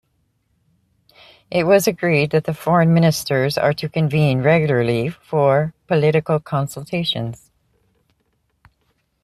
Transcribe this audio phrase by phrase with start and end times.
[1.51, 7.51] It was agreed that the Foreign Ministers are to convene regularly for political consultations.